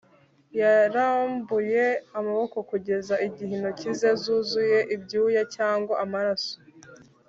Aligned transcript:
yarambuye 0.59 1.83
amaboko 2.17 2.57
kugeza 2.69 3.15
igihe 3.27 3.51
intoki 3.57 3.89
ze 3.99 4.11
zuzuye 4.21 4.79
ibyuya 4.95 5.41
cyangwa 5.55 5.93
amaraso! 6.03 6.55